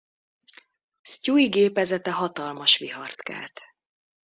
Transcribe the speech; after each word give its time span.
Stewie 1.01 1.49
gépezete 1.49 2.11
hatalmas 2.11 2.77
vihart 2.77 3.21
kelt. 3.21 3.61